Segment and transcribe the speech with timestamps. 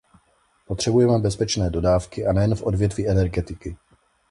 [0.67, 3.77] Potřebujeme bezpečné dodávky, a nejen v odvětví energetiky.